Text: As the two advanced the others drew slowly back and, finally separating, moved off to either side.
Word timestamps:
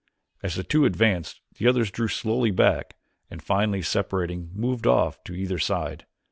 As 0.41 0.55
the 0.55 0.63
two 0.63 0.83
advanced 0.85 1.41
the 1.59 1.67
others 1.67 1.91
drew 1.91 2.07
slowly 2.07 2.49
back 2.49 2.95
and, 3.29 3.39
finally 3.39 3.83
separating, 3.83 4.49
moved 4.51 4.87
off 4.87 5.23
to 5.25 5.35
either 5.35 5.59
side. 5.59 6.07